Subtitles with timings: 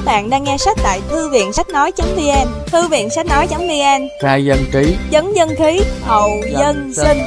[0.00, 4.44] các bạn đang nghe sách tại thư viện sách nói.vn Thư viện sách nói.vn Khai
[4.44, 4.96] dân trí.
[5.12, 7.18] Dấn dân khí Hậu dân sinh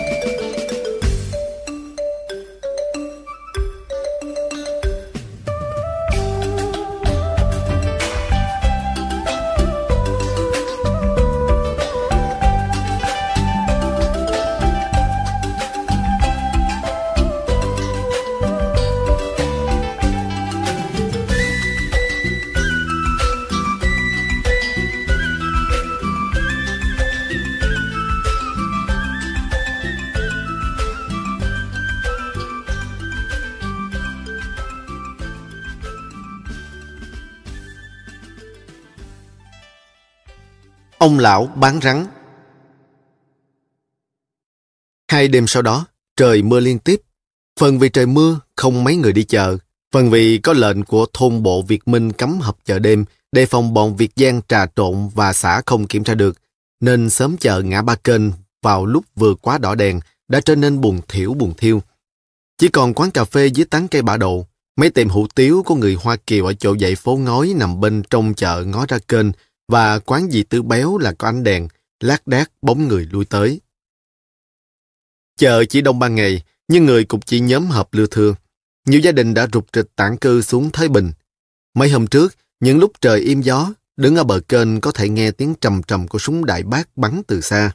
[41.03, 42.05] Ông lão bán rắn
[45.07, 45.85] Hai đêm sau đó,
[46.17, 47.01] trời mưa liên tiếp.
[47.59, 49.57] Phần vì trời mưa, không mấy người đi chợ.
[49.91, 53.73] Phần vì có lệnh của thôn bộ Việt Minh cấm họp chợ đêm, đề phòng
[53.73, 56.37] bọn Việt Giang trà trộn và xã không kiểm tra được.
[56.79, 58.21] Nên sớm chợ ngã ba kênh
[58.61, 61.81] vào lúc vừa quá đỏ đèn đã trở nên buồn thiểu buồn thiêu.
[62.57, 64.45] Chỉ còn quán cà phê dưới tán cây bả độ,
[64.75, 68.03] mấy tiệm hủ tiếu của người Hoa Kiều ở chỗ dãy phố ngói nằm bên
[68.09, 69.27] trong chợ ngó ra kênh
[69.73, 71.67] và quán dì tư béo là có ánh đèn,
[71.99, 73.61] lác đác bóng người lui tới.
[75.37, 78.35] Chợ chỉ đông ban ngày, nhưng người cũng chỉ nhóm họp lưa thưa.
[78.85, 81.11] Nhiều gia đình đã rụt rịch tản cư xuống Thới Bình.
[81.73, 85.31] Mấy hôm trước, những lúc trời im gió, đứng ở bờ kênh có thể nghe
[85.31, 87.71] tiếng trầm trầm của súng đại bác bắn từ xa.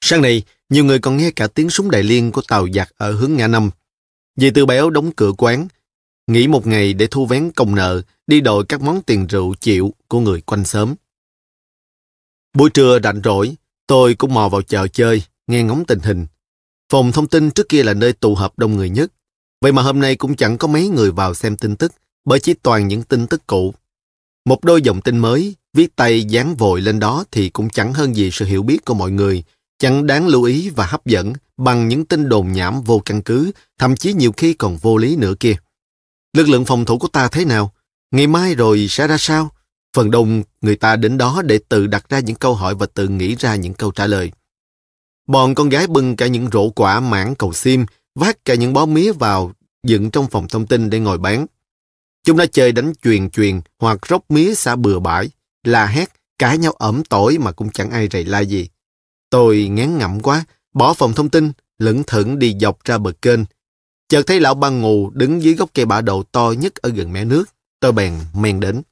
[0.00, 3.12] Sáng nay, nhiều người còn nghe cả tiếng súng đại liên của tàu giặc ở
[3.12, 3.70] hướng ngã năm.
[4.36, 5.68] Dì Tư Béo đóng cửa quán,
[6.26, 9.94] nghỉ một ngày để thu vén công nợ, đi đổi các món tiền rượu chịu
[10.08, 10.94] của người quanh xóm.
[12.56, 13.54] Buổi trưa rảnh rỗi,
[13.86, 16.26] tôi cũng mò vào chợ chơi, nghe ngóng tình hình.
[16.92, 19.12] Phòng thông tin trước kia là nơi tụ họp đông người nhất.
[19.60, 21.92] Vậy mà hôm nay cũng chẳng có mấy người vào xem tin tức,
[22.24, 23.74] bởi chỉ toàn những tin tức cũ.
[24.44, 28.16] Một đôi dòng tin mới, viết tay dán vội lên đó thì cũng chẳng hơn
[28.16, 29.44] gì sự hiểu biết của mọi người,
[29.78, 33.50] chẳng đáng lưu ý và hấp dẫn bằng những tin đồn nhảm vô căn cứ,
[33.78, 35.54] thậm chí nhiều khi còn vô lý nữa kia.
[36.36, 37.72] Lực lượng phòng thủ của ta thế nào?
[38.10, 39.50] Ngày mai rồi sẽ ra sao?
[39.96, 43.08] Phần đông người ta đến đó để tự đặt ra những câu hỏi và tự
[43.08, 44.32] nghĩ ra những câu trả lời.
[45.26, 47.80] Bọn con gái bưng cả những rổ quả mãn cầu xiêm,
[48.14, 49.52] vác cả những bó mía vào,
[49.86, 51.46] dựng trong phòng thông tin để ngồi bán.
[52.24, 55.30] Chúng đã chơi đánh chuyền chuyền hoặc róc mía xả bừa bãi,
[55.64, 58.68] la hét, cãi nhau ẩm tỏi mà cũng chẳng ai rầy la gì.
[59.30, 60.44] Tôi ngán ngẩm quá,
[60.74, 63.40] bỏ phòng thông tin, lững thững đi dọc ra bờ kênh.
[64.12, 67.12] Chợt thấy lão ba ngù đứng dưới gốc cây bả đầu to nhất ở gần
[67.12, 67.44] mé nước.
[67.80, 68.82] Tôi bèn men đến.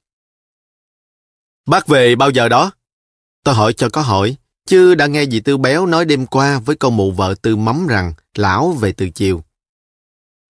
[1.66, 2.70] Bác về bao giờ đó?
[3.44, 4.36] Tôi hỏi cho có hỏi,
[4.66, 7.86] chứ đã nghe dì Tư Béo nói đêm qua với con mụ vợ Tư Mắm
[7.86, 9.44] rằng lão về từ chiều.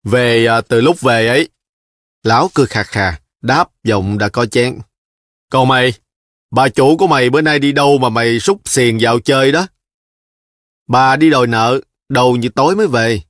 [0.04, 1.48] Về à, từ lúc về ấy.
[2.22, 4.78] Lão cười khà khà, đáp giọng đã có chén.
[5.50, 5.92] Còn mày,
[6.50, 9.66] bà chủ của mày bữa nay đi đâu mà mày xúc xiền vào chơi đó?
[10.88, 13.20] Bà đi đòi nợ, đầu như tối mới về.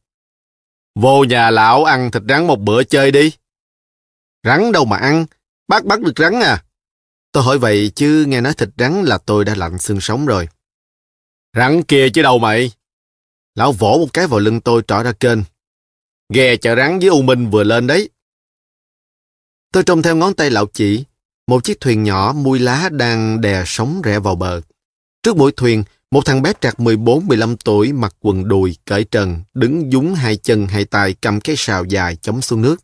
[1.01, 3.33] Vô nhà lão ăn thịt rắn một bữa chơi đi.
[4.43, 5.27] Rắn đâu mà ăn,
[5.69, 6.65] bác bắt được rắn à?
[7.33, 10.49] Tôi hỏi vậy chứ nghe nói thịt rắn là tôi đã lạnh xương sống rồi.
[11.57, 12.73] Rắn kia chứ đâu mày?
[13.55, 15.39] Lão vỗ một cái vào lưng tôi trỏ ra kênh.
[16.35, 18.11] Ghe chợ rắn với U Minh vừa lên đấy.
[19.73, 21.05] Tôi trông theo ngón tay lão chỉ,
[21.47, 24.61] một chiếc thuyền nhỏ mui lá đang đè sóng rẽ vào bờ.
[25.23, 29.93] Trước mũi thuyền, một thằng bé trạc 14-15 tuổi mặc quần đùi, cởi trần, đứng
[29.93, 32.77] dúng hai chân hai tay cầm cái sào dài chống xuống nước.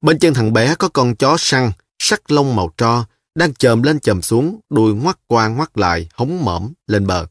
[0.00, 3.04] Bên chân thằng bé có con chó săn, sắc lông màu tro,
[3.34, 7.26] đang chồm lên chồm xuống, đuôi ngoắt qua ngoắt lại, hống mõm lên bờ.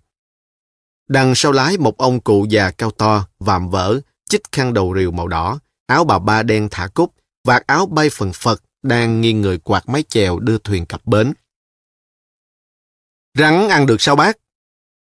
[1.09, 5.12] Đằng sau lái một ông cụ già cao to, vạm vỡ, chích khăn đầu rìu
[5.12, 7.14] màu đỏ, áo bà ba đen thả cúc,
[7.44, 11.34] vạt áo bay phần phật, đang nghiêng người quạt mái chèo đưa thuyền cập bến.
[13.38, 14.38] Rắn ăn được sao bác?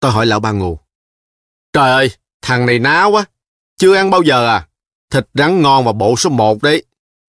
[0.00, 0.78] Tôi hỏi lão ba ngù.
[1.72, 2.10] Trời ơi,
[2.42, 3.24] thằng này náo quá.
[3.76, 4.68] Chưa ăn bao giờ à?
[5.10, 6.84] Thịt rắn ngon và bộ số một đấy.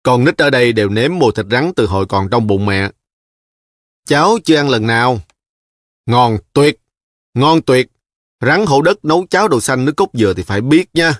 [0.03, 2.89] Con nít ở đây đều nếm mùi thịt rắn từ hồi còn trong bụng mẹ.
[4.07, 5.19] Cháu chưa ăn lần nào.
[6.05, 6.79] Ngon tuyệt,
[7.33, 7.87] ngon tuyệt.
[8.41, 11.19] Rắn hổ đất nấu cháo đồ xanh nước cốt dừa thì phải biết nha.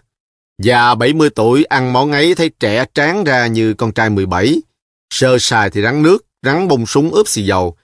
[0.64, 4.62] Già 70 tuổi ăn món ấy thấy trẻ tráng ra như con trai 17.
[5.10, 7.78] Sơ sài thì rắn nước, rắn bông súng ướp xì dầu.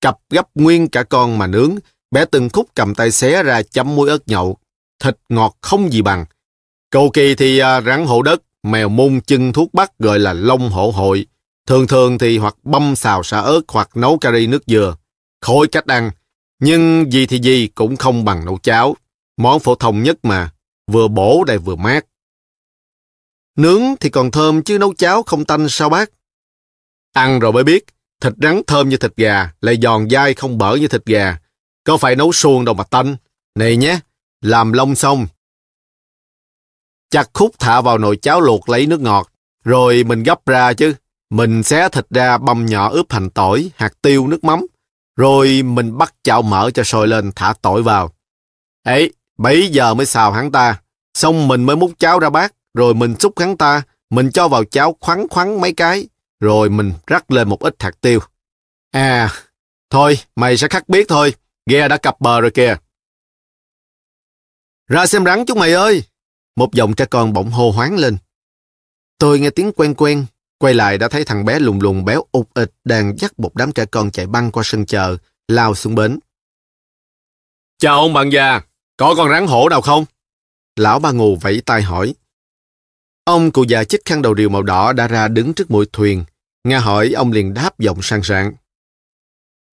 [0.00, 1.76] Cặp gấp nguyên cả con mà nướng,
[2.16, 4.58] bé từng khúc cầm tay xé ra chấm muối ớt nhậu.
[5.02, 6.24] Thịt ngọt không gì bằng.
[6.90, 10.70] Cầu kỳ thì à, rắn hổ đất, mèo mung chân thuốc bắc gọi là lông
[10.70, 11.26] hổ hội.
[11.66, 14.96] Thường thường thì hoặc băm xào xả ớt hoặc nấu cà ri nước dừa.
[15.40, 16.10] Khối cách ăn.
[16.60, 18.96] Nhưng gì thì gì cũng không bằng nấu cháo.
[19.36, 20.50] Món phổ thông nhất mà.
[20.92, 22.06] Vừa bổ đầy vừa mát.
[23.56, 26.10] Nướng thì còn thơm chứ nấu cháo không tanh sao bác?
[27.12, 27.84] Ăn rồi mới biết,
[28.20, 31.38] thịt rắn thơm như thịt gà, lại giòn dai không bở như thịt gà.
[31.86, 33.16] Có phải nấu suông đâu mà tanh.
[33.54, 33.98] Này nhé,
[34.40, 35.26] làm lông xong.
[37.10, 39.30] Chặt khúc thả vào nồi cháo luộc lấy nước ngọt,
[39.64, 40.94] rồi mình gấp ra chứ.
[41.30, 44.66] Mình xé thịt ra băm nhỏ ướp hành tỏi, hạt tiêu, nước mắm.
[45.16, 48.12] Rồi mình bắt chảo mỡ cho sôi lên thả tỏi vào.
[48.84, 50.80] Ấy, bấy giờ mới xào hắn ta.
[51.14, 54.64] Xong mình mới múc cháo ra bát, rồi mình xúc hắn ta, mình cho vào
[54.64, 56.08] cháo khoắn khoắn mấy cái,
[56.40, 58.20] rồi mình rắc lên một ít hạt tiêu.
[58.90, 59.30] À,
[59.90, 61.34] thôi, mày sẽ khắc biết thôi,
[61.66, 62.76] ghe đã cập bờ rồi kìa.
[64.88, 66.02] Ra xem rắn chúng mày ơi!
[66.56, 68.16] Một giọng trẻ con bỗng hô hoáng lên.
[69.18, 70.26] Tôi nghe tiếng quen quen,
[70.58, 73.72] quay lại đã thấy thằng bé lùng lùng béo ụt ịt đang dắt một đám
[73.72, 75.16] trẻ con chạy băng qua sân chờ,
[75.48, 76.18] lao xuống bến.
[77.78, 78.60] Chào ông bạn già,
[78.96, 80.04] có con rắn hổ nào không?
[80.76, 82.14] Lão ba ngù vẫy tay hỏi.
[83.24, 86.24] Ông cụ già chích khăn đầu điều màu đỏ đã ra đứng trước mũi thuyền.
[86.64, 88.52] Nghe hỏi, ông liền đáp giọng sang sảng.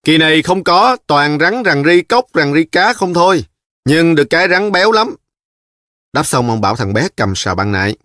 [0.04, 3.46] Kỳ này không có, toàn rắn rằn ri cốc, rằn ri cá không thôi.
[3.86, 5.16] Nhưng được cái rắn béo lắm.
[6.14, 7.96] Đáp xong ông bảo thằng bé cầm sào băng nại.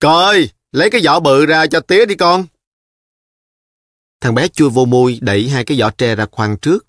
[0.00, 2.46] Coi, lấy cái vỏ bự ra cho tía đi con.
[4.20, 6.86] Thằng bé chui vô môi đẩy hai cái vỏ tre ra khoang trước.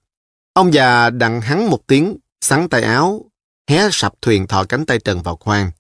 [0.54, 3.26] Ông già đặng hắn một tiếng, sắn tay áo,
[3.70, 5.72] hé sập thuyền thò cánh tay trần vào khoang.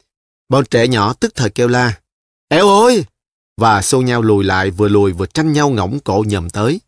[0.49, 1.99] Bọn trẻ nhỏ tức thời kêu la.
[2.47, 3.05] Eo ơi!
[3.57, 6.79] Và xô nhau lùi lại vừa lùi vừa tranh nhau ngỗng cổ nhầm tới.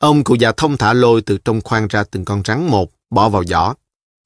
[0.00, 3.28] Ông cụ già thông thả lôi từ trong khoang ra từng con rắn một, bỏ
[3.28, 3.74] vào giỏ.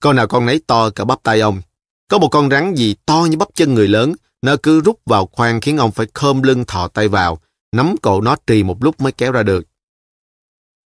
[0.00, 1.62] Con nào con nấy to cả bắp tay ông.
[2.08, 4.12] Có một con rắn gì to như bắp chân người lớn,
[4.42, 7.40] nó cứ rút vào khoang khiến ông phải khom lưng thò tay vào,
[7.72, 9.64] nắm cổ nó trì một lúc mới kéo ra được.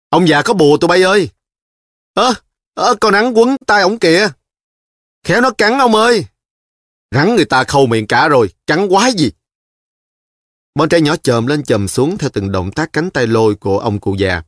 [0.09, 1.29] Ông già có bùa tụi bay ơi!
[2.13, 2.33] Ơ,
[2.73, 4.27] ơ, con rắn quấn tay ổng kìa!
[5.23, 6.25] Khéo nó cắn ông ơi!
[7.11, 9.31] Rắn người ta khâu miệng cả rồi, cắn quái gì?
[10.75, 13.79] Bọn trẻ nhỏ chồm lên chồm xuống theo từng động tác cánh tay lôi của
[13.79, 14.41] ông cụ già.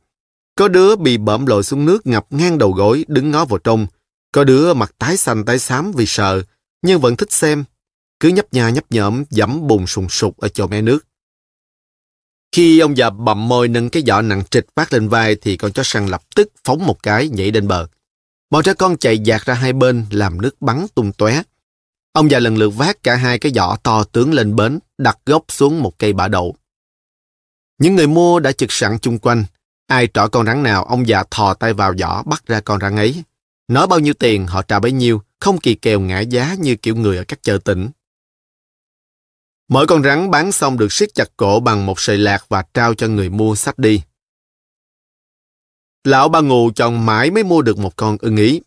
[0.56, 3.86] Có đứa bị bợm lội xuống nước ngập ngang đầu gối, đứng ngó vào trong.
[4.32, 6.42] Có đứa mặt tái xanh tái xám vì sợ,
[6.82, 7.64] nhưng vẫn thích xem.
[8.20, 11.06] Cứ nhấp nhà nhấp nhởm, dẫm bùn sùng sục ở chỗ mé nước.
[12.52, 15.72] Khi ông già bậm môi nâng cái giỏ nặng trịch vác lên vai thì con
[15.72, 17.86] chó săn lập tức phóng một cái nhảy lên bờ.
[18.50, 21.42] Bọn trẻ con chạy dạt ra hai bên làm nước bắn tung tóe.
[22.12, 25.44] Ông già lần lượt vác cả hai cái giỏ to tướng lên bến, đặt gốc
[25.48, 26.56] xuống một cây bả đậu.
[27.78, 29.44] Những người mua đã trực sẵn chung quanh.
[29.86, 32.96] Ai trỏ con rắn nào, ông già thò tay vào giỏ bắt ra con rắn
[32.96, 33.22] ấy.
[33.68, 36.96] Nói bao nhiêu tiền họ trả bấy nhiêu, không kỳ kèo ngã giá như kiểu
[36.96, 37.88] người ở các chợ tỉnh.
[39.68, 42.94] Mỗi con rắn bán xong được siết chặt cổ bằng một sợi lạc và trao
[42.94, 44.02] cho người mua sách đi.
[46.04, 48.60] Lão ba ngù chọn mãi mới mua được một con ưng ý.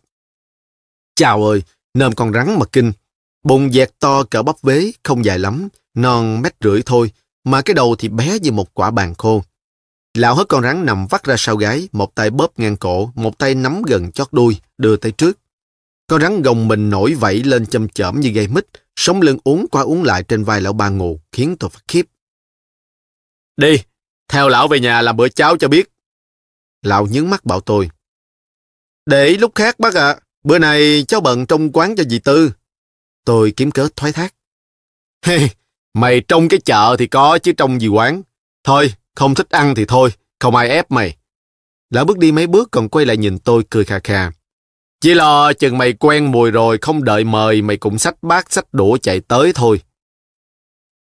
[1.14, 1.62] Chào ơi,
[1.94, 2.92] nơm con rắn mà kinh.
[3.42, 7.12] Bụng dẹt to cỡ bắp vế, không dài lắm, non mét rưỡi thôi,
[7.44, 9.42] mà cái đầu thì bé như một quả bàn khô.
[10.14, 13.38] Lão hất con rắn nằm vắt ra sau gáy, một tay bóp ngang cổ, một
[13.38, 15.38] tay nắm gần chót đuôi, đưa tay trước.
[16.06, 19.66] Con rắn gồng mình nổi vẫy lên châm chởm như gây mít, sống lưng uống
[19.70, 22.06] qua uống lại trên vai lão ba ngù, khiến tôi phát khiếp.
[23.56, 23.76] Đi,
[24.28, 25.90] theo lão về nhà làm bữa cháo cho biết.
[26.82, 27.90] Lão nhướng mắt bảo tôi.
[29.06, 32.52] Để lúc khác bác ạ, bữa này cháu bận trong quán cho dì Tư.
[33.24, 34.34] Tôi kiếm cớ thoái thác.
[35.22, 35.50] Hey,
[35.94, 38.22] mày trong cái chợ thì có chứ trong gì quán.
[38.64, 41.16] Thôi, không thích ăn thì thôi, không ai ép mày.
[41.90, 44.30] Lão bước đi mấy bước còn quay lại nhìn tôi cười khà khà.
[45.00, 48.74] Chỉ lo chừng mày quen mùi rồi không đợi mời mày cũng xách bát xách
[48.74, 49.80] đũa chạy tới thôi.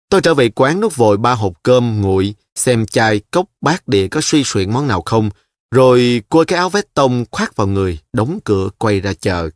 [0.09, 4.07] Tôi trở về quán nút vội ba hộp cơm nguội, xem chai, cốc, bát đĩa
[4.07, 5.29] có suy xuyển món nào không,
[5.71, 9.49] rồi cua cái áo vest tông khoác vào người, đóng cửa quay ra chợ.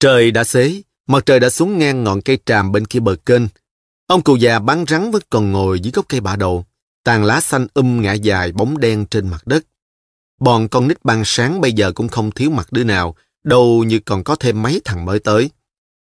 [0.00, 3.42] Trời đã xế, mặt trời đã xuống ngang ngọn cây tràm bên kia bờ kênh.
[4.06, 6.64] Ông cụ già bán rắn vẫn còn ngồi dưới gốc cây bả đầu,
[7.04, 9.64] tàn lá xanh um ngã dài bóng đen trên mặt đất.
[10.40, 13.14] Bọn con nít ban sáng bây giờ cũng không thiếu mặt đứa nào,
[13.44, 15.50] đâu như còn có thêm mấy thằng mới tới.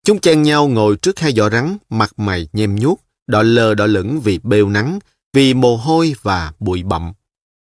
[0.05, 3.85] Chúng chen nhau ngồi trước hai giỏ rắn, mặt mày nhem nhuốc, đỏ lờ đỏ
[3.85, 4.99] lửng vì bêu nắng,
[5.33, 7.13] vì mồ hôi và bụi bặm.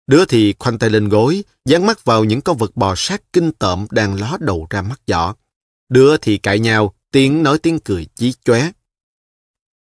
[0.08, 3.52] Đứa thì khoanh tay lên gối, dán mắt vào những con vật bò sát kinh
[3.52, 5.34] tởm đang ló đầu ra mắt giỏ.
[5.90, 8.72] Đứa thì cãi nhau, tiếng nói tiếng cười chí chóe.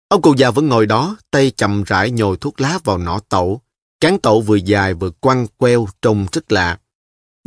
[0.09, 3.61] Ông cụ già vẫn ngồi đó, tay chậm rãi nhồi thuốc lá vào nỏ tẩu.
[4.01, 6.79] Cán tẩu vừa dài vừa quăng queo trông rất lạ.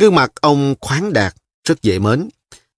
[0.01, 1.35] Gương mặt ông khoáng đạt,
[1.67, 2.29] rất dễ mến.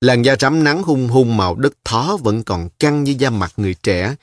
[0.02, 3.54] Làn da rám nắng hung hung màu đất thó vẫn còn căng như da mặt
[3.58, 4.16] người trẻ.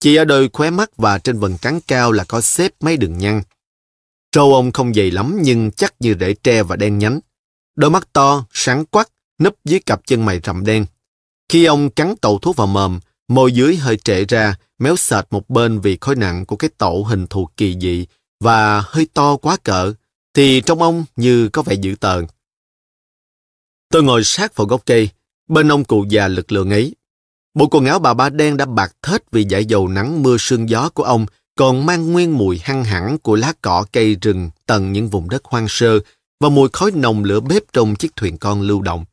[0.00, 3.18] Chỉ ở đôi khóe mắt và trên vần trán cao là có xếp mấy đường
[3.18, 3.42] nhăn.
[4.32, 7.20] Trâu ông không dày lắm nhưng chắc như rễ tre và đen nhánh.
[7.76, 9.08] Đôi mắt to, sáng quắc,
[9.38, 10.86] nấp dưới cặp chân mày rậm đen.
[11.48, 15.50] Khi ông cắn tẩu thuốc vào mồm, môi dưới hơi trệ ra, méo sệt một
[15.50, 18.06] bên vì khối nặng của cái tổ hình thù kỳ dị,
[18.40, 19.92] và hơi to quá cỡ,
[20.34, 22.26] thì trong ông như có vẻ dữ tợn.
[23.90, 25.08] Tôi ngồi sát vào gốc cây,
[25.48, 26.94] bên ông cụ già lực lượng ấy.
[27.54, 30.68] Bộ quần áo bà ba đen đã bạc thết vì giải dầu nắng mưa sương
[30.68, 31.26] gió của ông
[31.58, 35.44] còn mang nguyên mùi hăng hẳn của lá cỏ cây rừng tận những vùng đất
[35.44, 35.98] hoang sơ
[36.40, 39.04] và mùi khói nồng lửa bếp trong chiếc thuyền con lưu động.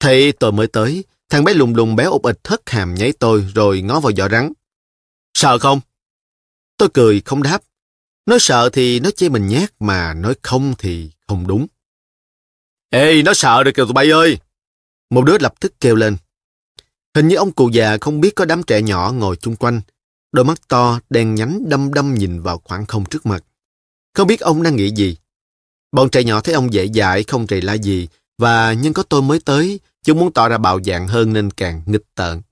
[0.00, 3.46] Thấy tôi mới tới, thằng bé lùng lùng béo ục ịch thất hàm nháy tôi
[3.54, 4.52] rồi ngó vào giỏ rắn.
[5.36, 5.80] Sợ không?
[6.76, 7.62] Tôi cười không đáp.
[8.26, 11.66] Nói sợ thì nó chê mình nhát mà nói không thì không đúng.
[12.90, 14.38] Ê, nó sợ rồi kìa tụi bay ơi!
[15.10, 16.16] Một đứa lập tức kêu lên.
[17.14, 19.80] Hình như ông cụ già không biết có đám trẻ nhỏ ngồi chung quanh.
[20.32, 23.44] Đôi mắt to, đen nhánh đâm đâm nhìn vào khoảng không trước mặt.
[24.14, 25.16] Không biết ông đang nghĩ gì.
[25.92, 29.22] Bọn trẻ nhỏ thấy ông dễ dãi, không trầy la gì, và nhưng có tôi
[29.22, 32.42] mới tới, chúng muốn tỏ ra bạo dạng hơn nên càng nghịch tợn.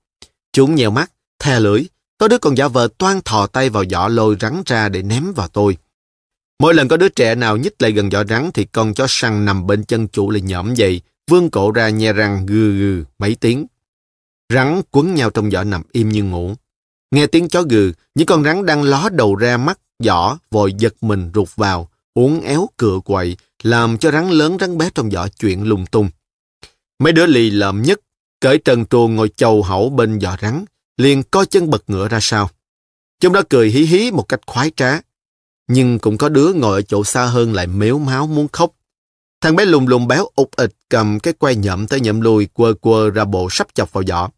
[0.51, 1.85] Chúng nhèo mắt, the lưỡi,
[2.17, 5.33] có đứa còn giả vờ toan thò tay vào giỏ lôi rắn ra để ném
[5.33, 5.77] vào tôi.
[6.59, 9.45] Mỗi lần có đứa trẻ nào nhích lại gần giỏ rắn thì con chó săn
[9.45, 13.35] nằm bên chân chủ lại nhõm dậy, vươn cổ ra nhe răng gừ gừ mấy
[13.35, 13.65] tiếng.
[14.53, 16.55] Rắn quấn nhau trong giỏ nằm im như ngủ.
[17.11, 20.93] Nghe tiếng chó gừ, những con rắn đang ló đầu ra mắt giỏ vội giật
[21.01, 25.27] mình rụt vào, uốn éo cựa quậy, làm cho rắn lớn rắn bé trong giỏ
[25.39, 26.09] chuyện lung tung.
[26.99, 27.99] Mấy đứa lì lợm nhất,
[28.41, 30.65] cởi trần truồng ngồi chầu hẩu bên giỏ rắn,
[30.97, 32.49] liền co chân bật ngựa ra sau.
[33.19, 35.01] Chúng nó cười hí hí một cách khoái trá.
[35.67, 38.71] Nhưng cũng có đứa ngồi ở chỗ xa hơn lại mếu máu muốn khóc.
[39.41, 42.73] Thằng bé lùng lùng béo ục ịch cầm cái que nhậm tới nhậm lui quơ
[42.73, 44.29] quơ ra bộ sắp chọc vào giỏ.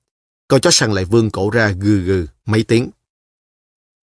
[0.47, 2.89] Con chó săn lại vương cổ ra gừ gừ mấy tiếng.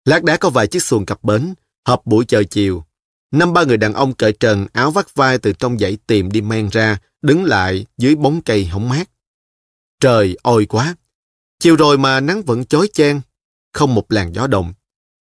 [0.06, 1.54] Lát đá có vài chiếc xuồng cặp bến,
[1.88, 2.84] hợp buổi trời chiều.
[3.32, 6.42] Năm ba người đàn ông cởi trần, áo vắt vai từ trong dãy tìm đi
[6.42, 9.10] men ra, đứng lại dưới bóng cây hóng mát.
[10.00, 10.96] Trời ôi quá!
[11.64, 13.22] Chiều rồi mà nắng vẫn chói chang,
[13.74, 14.74] không một làn gió động.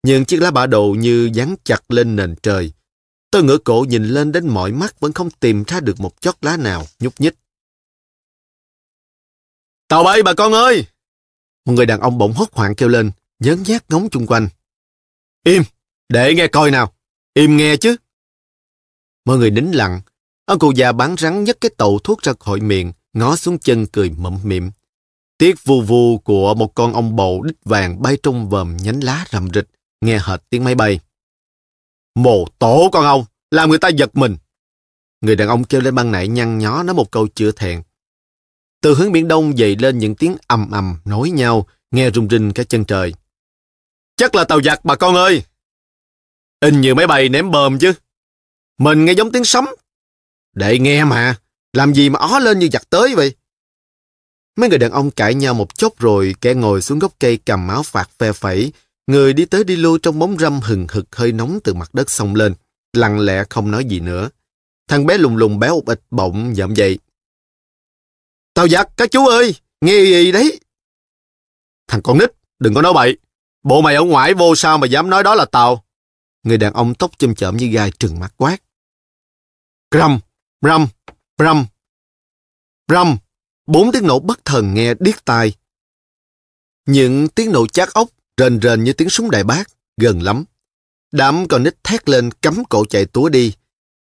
[0.03, 2.74] Những chiếc lá bả đầu như dán chặt lên nền trời.
[3.31, 6.36] Tôi ngửa cổ nhìn lên đến mỏi mắt vẫn không tìm ra được một chót
[6.41, 7.33] lá nào nhúc nhích.
[9.88, 10.86] Tàu bay bà con ơi!
[11.65, 14.50] Một người đàn ông bỗng hốt hoảng kêu lên, nhớn nhát ngóng chung quanh.
[15.45, 15.63] Im,
[16.09, 16.93] để nghe coi nào.
[17.33, 17.95] Im nghe chứ.
[19.25, 20.01] Mọi người nín lặng.
[20.45, 23.86] Ông cụ già bán rắn nhấc cái tàu thuốc ra khỏi miệng, ngó xuống chân
[23.86, 24.71] cười mậm miệng.
[25.39, 29.25] Tiếng vù vù của một con ong bầu đít vàng bay trong vòm nhánh lá
[29.31, 29.67] rầm rịch,
[30.01, 31.00] nghe hệt tiếng máy bay.
[32.15, 34.38] Mồ tổ con ong, làm người ta giật mình.
[35.22, 37.81] Người đàn ông kêu lên ban nãy nhăn nhó nói một câu chưa thẹn.
[38.81, 42.51] Từ hướng biển đông dậy lên những tiếng ầm ầm nối nhau, nghe rung rinh
[42.53, 43.13] cả chân trời.
[44.15, 45.43] Chắc là tàu giặc bà con ơi.
[46.60, 47.93] In như máy bay ném bơm chứ.
[48.77, 49.65] Mình nghe giống tiếng sấm.
[50.55, 51.36] Để nghe mà,
[51.74, 53.36] làm gì mà ó lên như giặc tới vậy?
[54.59, 57.67] Mấy người đàn ông cãi nhau một chốc rồi kẻ ngồi xuống gốc cây cầm
[57.67, 58.71] áo phạt phe phẩy,
[59.07, 62.09] người đi tới đi lui trong bóng râm hừng hực hơi nóng từ mặt đất
[62.09, 62.55] xông lên,
[62.93, 64.29] lặng lẽ không nói gì nữa.
[64.87, 66.99] Thằng bé lùng lùng béo ục ịch bỗng dậm dậy.
[68.53, 70.59] Tao giặc, các chú ơi, nghe gì đấy?
[71.87, 73.17] Thằng con nít, đừng có nói bậy.
[73.63, 75.83] Bộ mày ở ngoài vô sao mà dám nói đó là tao.
[76.43, 78.57] Người đàn ông tóc châm chởm như gai trừng mắt quát.
[79.91, 80.19] Rầm,
[80.61, 80.87] rầm,
[81.37, 81.65] rầm,
[82.87, 83.17] rầm.
[83.69, 85.53] Bốn tiếng nổ bất thần nghe điếc tai.
[86.85, 89.69] Những tiếng nổ chát ốc rền rền như tiếng súng đại bác,
[90.01, 90.43] gần lắm.
[91.11, 93.53] Đám con nít thét lên cắm cổ chạy túa đi.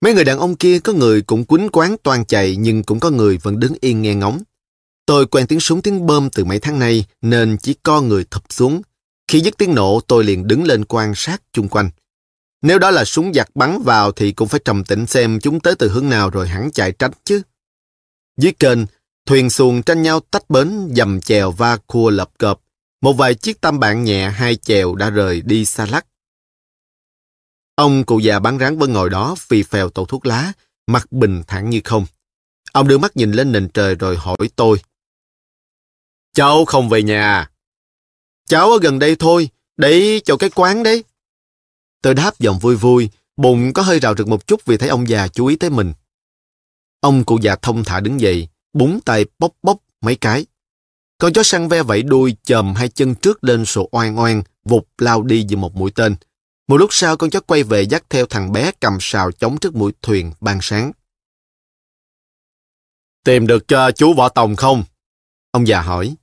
[0.02, 3.10] Mấy người đàn ông kia có người cũng quýnh quán toàn chạy nhưng cũng có
[3.10, 4.42] người vẫn đứng yên nghe ngóng.
[5.06, 8.44] Tôi quen tiếng súng tiếng bơm từ mấy tháng nay nên chỉ co người thụp
[8.50, 8.82] xuống.
[9.28, 11.90] Khi dứt tiếng nổ tôi liền đứng lên quan sát chung quanh.
[12.62, 15.76] Nếu đó là súng giặc bắn vào thì cũng phải trầm tĩnh xem chúng tới
[15.76, 17.42] từ hướng nào rồi hẳn chạy tránh chứ.
[18.38, 18.80] Dưới kênh,
[19.28, 22.60] thuyền xuồng tranh nhau tách bến dầm chèo va cua lập cập
[23.02, 26.06] Một vài chiếc tam bạn nhẹ hai chèo đã rời đi xa lắc.
[27.76, 30.52] Ông cụ già bán rán vẫn ngồi đó phì phèo tổ thuốc lá,
[30.88, 32.06] mặt bình thản như không.
[32.72, 34.82] Ông đưa mắt nhìn lên nền trời rồi hỏi tôi.
[36.34, 37.52] Cháu không về nhà à?
[38.46, 41.04] Cháu ở gần đây thôi, đấy cho cái quán đấy.
[42.02, 45.10] Tôi đáp giọng vui vui, bụng có hơi rào rực một chút vì thấy ông
[45.10, 45.94] già chú ý tới mình.
[47.00, 50.46] Ông cụ già thông thả đứng dậy, búng tay bóp bóp mấy cái.
[51.18, 54.84] Con chó săn ve vẫy đuôi chầm hai chân trước lên sổ oan oan, vụt
[54.98, 56.16] lao đi như một mũi tên.
[56.68, 59.76] Một lúc sau con chó quay về dắt theo thằng bé cầm sào chống trước
[59.76, 60.92] mũi thuyền ban sáng.
[63.24, 64.84] Tìm được cho chú Võ Tòng không?
[65.52, 66.16] Ông già hỏi.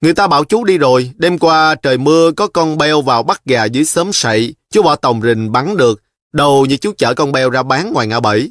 [0.00, 3.44] Người ta bảo chú đi rồi, đêm qua trời mưa có con beo vào bắt
[3.44, 6.02] gà dưới xóm sậy, chú Võ Tòng rình bắn được,
[6.32, 8.48] đầu như chú chở con beo ra bán ngoài ngã bảy.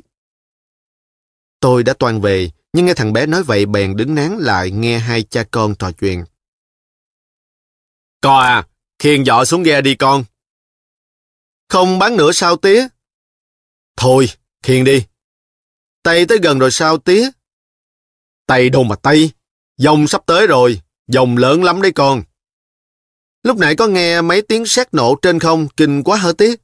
[1.60, 5.00] Tôi đã toàn về, nhưng nghe thằng bé nói vậy bèn đứng nán lại nghe
[5.00, 6.26] hai cha con trò chuyện.
[8.22, 8.68] Coi à,
[9.00, 10.24] khiêng dọ xuống ghe đi con.
[11.70, 12.88] Không bán nữa sao tía?
[13.98, 14.30] Thôi,
[14.64, 15.06] khiêng đi.
[16.04, 17.30] Tây tới gần rồi sao tía?
[18.46, 19.32] Tây đâu mà Tây?
[19.78, 22.24] Dòng sắp tới rồi, dòng lớn lắm đấy con.
[23.44, 26.56] Lúc nãy có nghe mấy tiếng sét nổ trên không, kinh quá hả tía?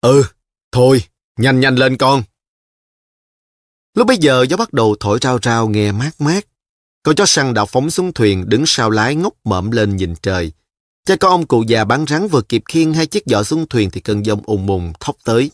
[0.00, 0.24] Ừ,
[0.72, 1.02] thôi,
[1.36, 2.22] nhanh nhanh lên con.
[3.98, 6.46] Lúc bấy giờ gió bắt đầu thổi rao rao nghe mát mát.
[7.02, 10.52] Con chó săn đã phóng xuống thuyền đứng sau lái ngốc mộm lên nhìn trời.
[11.06, 13.90] Cha con ông cụ già bán rắn vừa kịp khiêng hai chiếc giỏ xuống thuyền
[13.90, 15.50] thì cơn giông ùng mùng thốc tới.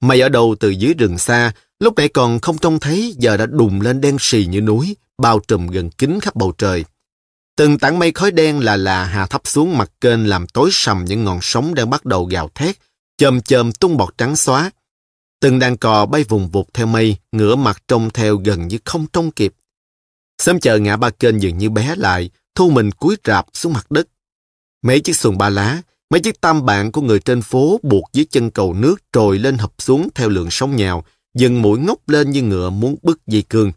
[0.00, 3.46] Mây ở đâu từ dưới rừng xa, lúc nãy còn không trông thấy giờ đã
[3.46, 6.84] đùng lên đen sì như núi, bao trùm gần kín khắp bầu trời.
[7.56, 11.04] Từng tảng mây khói đen là là hạ thấp xuống mặt kênh làm tối sầm
[11.04, 12.76] những ngọn sóng đang bắt đầu gào thét,
[13.16, 14.70] chồm chồm tung bọt trắng xóa.
[15.40, 19.06] Từng đàn cò bay vùng vụt theo mây, ngửa mặt trông theo gần như không
[19.12, 19.54] trông kịp.
[20.42, 23.90] Sớm chờ ngã ba kênh dường như bé lại, thu mình cúi rạp xuống mặt
[23.90, 24.08] đất.
[24.82, 28.26] Mấy chiếc xuồng ba lá, mấy chiếc tam bạn của người trên phố buộc dưới
[28.30, 31.04] chân cầu nước trồi lên hợp xuống theo lượng sóng nhào,
[31.34, 33.72] dừng mũi ngốc lên như ngựa muốn bứt dây cương.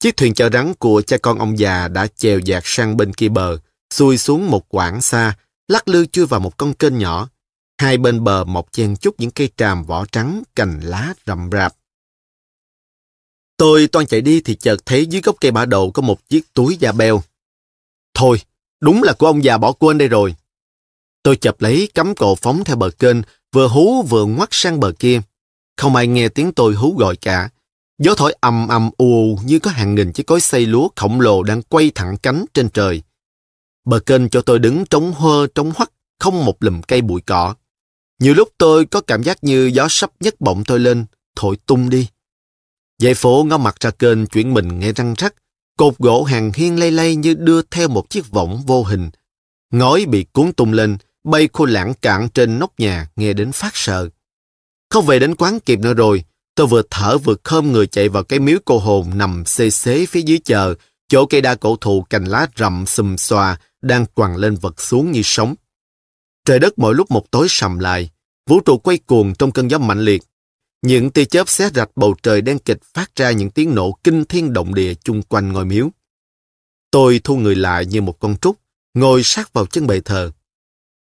[0.00, 3.28] Chiếc thuyền chở rắn của cha con ông già đã chèo dạt sang bên kia
[3.28, 3.58] bờ,
[3.90, 5.36] xuôi xuống một quãng xa,
[5.68, 7.28] lắc lư chui vào một con kênh nhỏ.
[7.78, 11.74] Hai bên bờ mọc chen chúc những cây tràm vỏ trắng, cành lá rậm rạp.
[13.56, 16.54] Tôi toan chạy đi thì chợt thấy dưới gốc cây bả đầu có một chiếc
[16.54, 17.22] túi da beo.
[18.14, 18.40] Thôi,
[18.80, 20.34] đúng là của ông già bỏ quên đây rồi.
[21.22, 23.16] Tôi chập lấy cắm cổ phóng theo bờ kênh,
[23.52, 25.20] vừa hú vừa ngoắt sang bờ kia.
[25.76, 27.48] Không ai nghe tiếng tôi hú gọi cả.
[27.98, 31.20] Gió thổi ầm ầm ù ù như có hàng nghìn chiếc cối xây lúa khổng
[31.20, 33.02] lồ đang quay thẳng cánh trên trời.
[33.84, 37.54] Bờ kênh cho tôi đứng trống hơ trống hoắt, không một lùm cây bụi cỏ.
[38.20, 41.04] Nhiều lúc tôi có cảm giác như gió sắp nhấc bọng tôi lên,
[41.36, 42.08] thổi tung đi.
[42.98, 45.34] Dãy phố ngó mặt ra kênh chuyển mình nghe răng rắc,
[45.78, 49.10] cột gỗ hàng hiên lay lay như đưa theo một chiếc võng vô hình.
[49.72, 53.70] Ngói bị cuốn tung lên, bay khô lãng cạn trên nóc nhà nghe đến phát
[53.74, 54.08] sợ.
[54.90, 56.24] Không về đến quán kịp nữa rồi,
[56.54, 60.06] tôi vừa thở vừa khom người chạy vào cái miếu cô hồn nằm xê xế
[60.06, 60.74] phía dưới chờ,
[61.08, 65.12] chỗ cây đa cổ thụ cành lá rậm xùm xòa đang quằn lên vật xuống
[65.12, 65.54] như sóng.
[66.44, 68.10] Trời đất mỗi lúc một tối sầm lại,
[68.46, 70.22] vũ trụ quay cuồng trong cơn gió mạnh liệt.
[70.82, 74.24] Những tia chớp xé rạch bầu trời đen kịch phát ra những tiếng nổ kinh
[74.24, 75.90] thiên động địa chung quanh ngôi miếu.
[76.90, 78.56] Tôi thu người lại như một con trúc,
[78.94, 80.30] ngồi sát vào chân bệ thờ.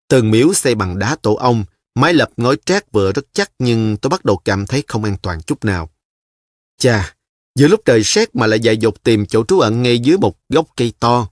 [0.08, 3.98] Tường miếu xây bằng đá tổ ong, mái lập ngói trát vừa rất chắc nhưng
[3.98, 5.90] tôi bắt đầu cảm thấy không an toàn chút nào.
[6.78, 7.16] Chà,
[7.56, 10.38] giữa lúc trời sét mà lại dại dột tìm chỗ trú ẩn ngay dưới một
[10.50, 11.30] gốc cây to.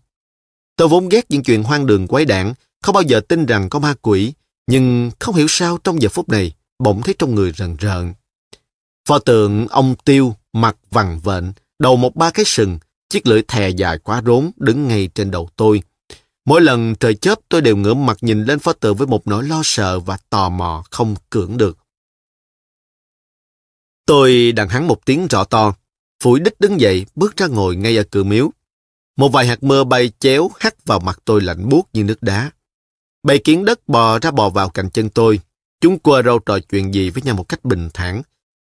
[0.75, 2.53] Tôi vốn ghét những chuyện hoang đường quái đản,
[2.85, 4.33] không bao giờ tin rằng có ma quỷ,
[4.67, 8.13] nhưng không hiểu sao trong giờ phút này, bỗng thấy trong người rần rợn.
[9.07, 13.69] Pho tượng ông Tiêu, mặt vằn vện, đầu một ba cái sừng, chiếc lưỡi thè
[13.69, 15.81] dài quá rốn đứng ngay trên đầu tôi.
[16.45, 19.43] Mỗi lần trời chớp tôi đều ngửa mặt nhìn lên pho tượng với một nỗi
[19.43, 21.77] lo sợ và tò mò không cưỡng được.
[24.05, 25.73] Tôi đằng hắn một tiếng rõ to,
[26.23, 28.51] phủi đích đứng dậy, bước ra ngồi ngay ở cửa miếu.
[29.17, 32.51] Một vài hạt mưa bay chéo hắt vào mặt tôi lạnh buốt như nước đá.
[33.25, 35.39] Bầy kiến đất bò ra bò vào cạnh chân tôi.
[35.81, 38.21] Chúng quơ râu trò chuyện gì với nhau một cách bình thản.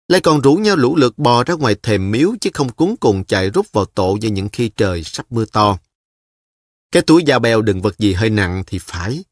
[0.09, 3.25] Lại còn rủ nhau lũ lượt bò ra ngoài thềm miếu chứ không cuốn cùng
[3.25, 5.79] chạy rút vào tổ như những khi trời sắp mưa to.
[6.92, 9.25] Cái túi da beo đựng vật gì hơi nặng thì phải.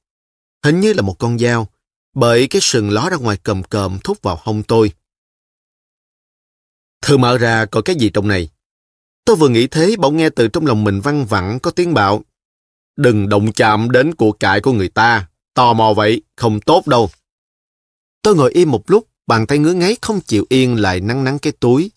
[0.64, 1.68] Hình như là một con dao,
[2.14, 4.92] bởi cái sừng ló ra ngoài cầm cầm thúc vào hông tôi.
[7.02, 8.48] Thử mở ra coi cái gì trong này.
[9.24, 12.22] Tôi vừa nghĩ thế bỗng nghe từ trong lòng mình văng vẳng có tiếng bạo.
[12.96, 15.28] Đừng động chạm đến của cải của người ta.
[15.54, 17.10] Tò mò vậy, không tốt đâu.
[18.22, 21.38] Tôi ngồi im một lúc, bàn tay ngứa ngáy không chịu yên lại nắng nắng
[21.38, 21.90] cái túi.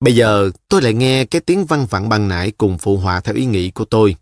[0.00, 3.34] Bây giờ tôi lại nghe cái tiếng văng vẳng bằng nãy cùng phụ họa theo
[3.34, 4.16] ý nghĩ của tôi.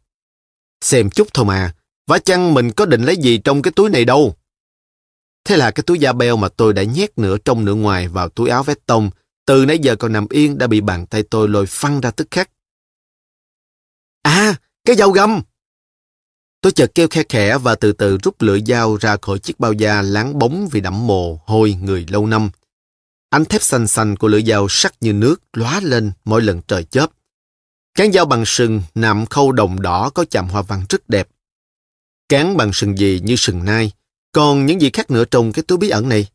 [0.80, 1.74] Xem chút thôi mà,
[2.06, 4.36] vả chăng mình có định lấy gì trong cái túi này đâu.
[5.44, 8.28] Thế là cái túi da beo mà tôi đã nhét nửa trong nửa ngoài vào
[8.28, 9.10] túi áo vest tông,
[9.46, 12.28] từ nãy giờ còn nằm yên đã bị bàn tay tôi lôi phăng ra tức
[12.30, 12.50] khắc.
[14.22, 15.42] À, cái dao găm!
[16.60, 19.72] Tôi chợt kêu khe khẽ và từ từ rút lưỡi dao ra khỏi chiếc bao
[19.72, 22.50] da láng bóng vì đẫm mồ hôi người lâu năm.
[23.30, 26.84] Ánh thép xanh xanh của lưỡi dao sắc như nước lóa lên mỗi lần trời
[26.84, 27.10] chớp.
[27.94, 31.28] Cán dao bằng sừng nạm khâu đồng đỏ có chạm hoa văn rất đẹp.
[32.28, 33.92] Cán bằng sừng gì như sừng nai,
[34.32, 36.26] còn những gì khác nữa trong cái túi bí ẩn này.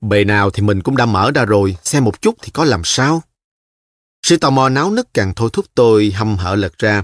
[0.00, 2.82] Bề nào thì mình cũng đã mở ra rồi, xem một chút thì có làm
[2.84, 3.22] sao.
[4.22, 7.02] Sự tò mò náo nức càng thôi thúc tôi hâm hở lật ra.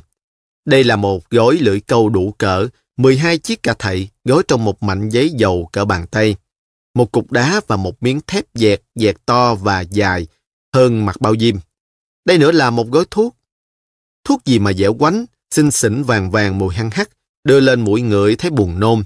[0.64, 4.82] Đây là một gói lưỡi câu đủ cỡ, 12 chiếc cà thậy gói trong một
[4.82, 6.36] mảnh giấy dầu cỡ bàn tay.
[6.94, 10.26] Một cục đá và một miếng thép dẹt, dẹt to và dài
[10.74, 11.56] hơn mặt bao diêm.
[12.24, 13.36] Đây nữa là một gói thuốc.
[14.24, 17.10] Thuốc gì mà dẻo quánh, xinh xỉn vàng vàng mùi hăng hắc,
[17.44, 19.02] đưa lên mũi ngửi thấy buồn nôn.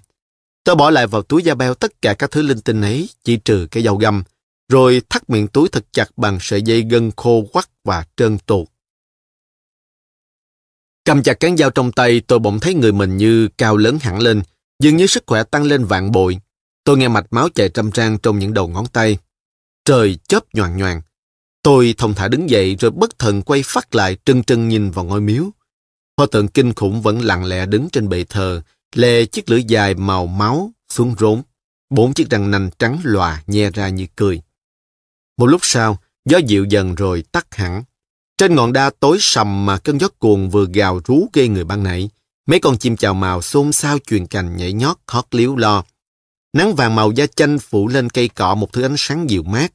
[0.64, 3.36] Tôi bỏ lại vào túi da beo tất cả các thứ linh tinh ấy, chỉ
[3.36, 4.22] trừ cái dao găm,
[4.68, 8.68] rồi thắt miệng túi thật chặt bằng sợi dây gân khô quắt và trơn tuột.
[11.08, 14.18] Cầm chặt cán dao trong tay, tôi bỗng thấy người mình như cao lớn hẳn
[14.18, 14.42] lên,
[14.82, 16.38] dường như sức khỏe tăng lên vạn bội.
[16.84, 19.18] Tôi nghe mạch máu chạy trăm trang trong những đầu ngón tay.
[19.84, 21.02] Trời chớp nhoàng nhoàng.
[21.62, 25.04] Tôi thông thả đứng dậy rồi bất thần quay phát lại trân trân nhìn vào
[25.04, 25.44] ngôi miếu.
[26.16, 28.62] Pho tượng kinh khủng vẫn lặng lẽ đứng trên bệ thờ,
[28.94, 31.42] lê chiếc lưỡi dài màu máu xuống rốn.
[31.90, 34.42] Bốn chiếc răng nanh trắng lòa nhe ra như cười.
[35.38, 37.82] Một lúc sau, gió dịu dần rồi tắt hẳn.
[38.38, 41.82] Trên ngọn đa tối sầm mà cơn gió cuồng vừa gào rú gây người ban
[41.82, 42.10] nãy,
[42.46, 45.84] mấy con chim chào màu xôn xao truyền cành nhảy nhót hót liếu lo.
[46.52, 49.72] Nắng vàng màu da chanh phủ lên cây cọ một thứ ánh sáng dịu mát,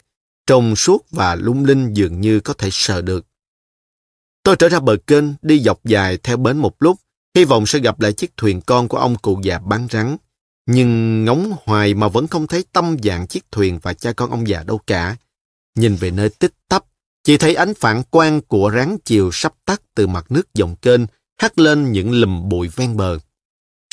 [0.48, 3.26] trông suốt và lung linh dường như có thể sờ được.
[4.44, 7.00] Tôi trở ra bờ kênh, đi dọc dài theo bến một lúc,
[7.36, 10.18] hy vọng sẽ gặp lại chiếc thuyền con của ông cụ già bán rắn.
[10.66, 14.48] Nhưng ngóng hoài mà vẫn không thấy tâm dạng chiếc thuyền và cha con ông
[14.48, 15.16] già đâu cả.
[15.76, 16.86] Nhìn về nơi tích tắp,
[17.24, 21.02] chỉ thấy ánh phản quang của ráng chiều sắp tắt từ mặt nước dòng kênh
[21.38, 23.20] hắt lên những lùm bụi ven bờ.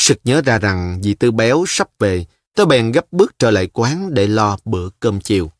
[0.00, 3.66] Sực nhớ ra rằng dì Tư Béo sắp về, tôi bèn gấp bước trở lại
[3.66, 5.50] quán để lo bữa cơm chiều.